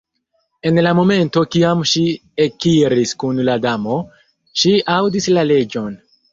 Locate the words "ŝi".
1.91-2.01, 4.63-4.77